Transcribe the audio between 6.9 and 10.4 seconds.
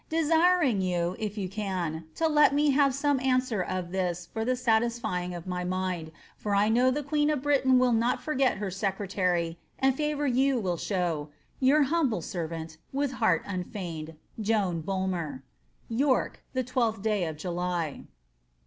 queen of Britain will not forget her secretary, and favour